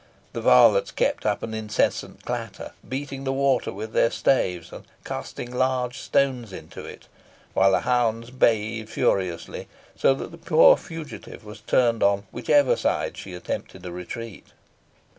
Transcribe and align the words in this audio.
The 0.33 0.41
varlets 0.41 0.89
kept 0.89 1.27
up 1.27 1.43
an 1.43 1.53
incessant 1.53 2.25
clatter, 2.25 2.71
beating 2.89 3.23
the 3.23 3.31
water 3.31 3.71
with 3.71 3.93
their 3.93 4.09
staves, 4.09 4.73
and 4.73 4.83
casting 5.05 5.55
large 5.55 5.99
stones 5.99 6.51
into 6.51 6.83
it, 6.83 7.07
while 7.53 7.71
the 7.73 7.81
hounds 7.81 8.31
bayed 8.31 8.89
furiously, 8.89 9.67
so 9.95 10.15
that 10.15 10.31
the 10.31 10.39
poor 10.39 10.75
fugitive 10.75 11.45
was 11.45 11.61
turned 11.61 12.01
on 12.01 12.23
whichever 12.31 12.75
side 12.75 13.15
she 13.15 13.35
attempted 13.35 13.85
a 13.85 13.91
retreat. 13.91 14.47